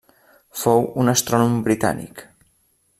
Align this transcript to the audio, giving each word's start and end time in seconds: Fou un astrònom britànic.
Fou 0.61 0.81
un 1.03 1.13
astrònom 1.13 1.61
britànic. 1.69 2.27